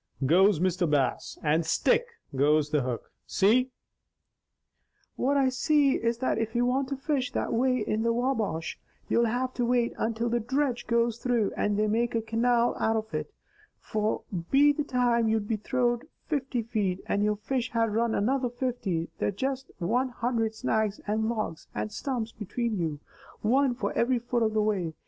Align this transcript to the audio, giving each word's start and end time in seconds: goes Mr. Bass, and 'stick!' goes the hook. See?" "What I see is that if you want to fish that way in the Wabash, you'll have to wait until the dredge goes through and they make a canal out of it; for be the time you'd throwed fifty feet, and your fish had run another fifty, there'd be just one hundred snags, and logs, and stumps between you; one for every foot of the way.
goes 0.25 0.59
Mr. 0.59 0.89
Bass, 0.89 1.37
and 1.43 1.63
'stick!' 1.63 2.07
goes 2.35 2.71
the 2.71 2.81
hook. 2.81 3.11
See?" 3.27 3.69
"What 5.15 5.37
I 5.37 5.49
see 5.49 5.91
is 5.91 6.17
that 6.17 6.39
if 6.39 6.55
you 6.55 6.65
want 6.65 6.89
to 6.89 6.95
fish 6.97 7.31
that 7.33 7.53
way 7.53 7.77
in 7.81 8.01
the 8.01 8.11
Wabash, 8.11 8.79
you'll 9.07 9.25
have 9.27 9.53
to 9.53 9.63
wait 9.65 9.93
until 9.99 10.27
the 10.27 10.39
dredge 10.39 10.87
goes 10.87 11.19
through 11.19 11.53
and 11.55 11.77
they 11.77 11.85
make 11.85 12.15
a 12.15 12.21
canal 12.23 12.75
out 12.79 12.95
of 12.95 13.13
it; 13.13 13.31
for 13.79 14.23
be 14.49 14.73
the 14.73 14.83
time 14.83 15.29
you'd 15.29 15.47
throwed 15.63 16.07
fifty 16.25 16.63
feet, 16.63 17.03
and 17.05 17.21
your 17.23 17.35
fish 17.35 17.69
had 17.69 17.93
run 17.93 18.15
another 18.15 18.49
fifty, 18.49 19.11
there'd 19.19 19.35
be 19.35 19.41
just 19.41 19.69
one 19.77 20.09
hundred 20.09 20.55
snags, 20.55 20.99
and 21.05 21.29
logs, 21.29 21.67
and 21.75 21.91
stumps 21.91 22.31
between 22.31 22.75
you; 22.75 22.99
one 23.43 23.75
for 23.75 23.93
every 23.93 24.17
foot 24.17 24.41
of 24.41 24.55
the 24.55 24.63
way. 24.63 24.95